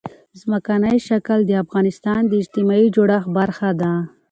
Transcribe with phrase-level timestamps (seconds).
[0.41, 3.93] ځمکنی شکل د افغانستان د اجتماعي جوړښت برخه ده.